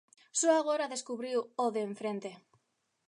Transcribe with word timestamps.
Só 0.39 0.49
agora 0.57 0.91
descubriu 0.93 1.39
o 1.63 1.65
de 1.75 1.81
enfrente. 1.89 2.31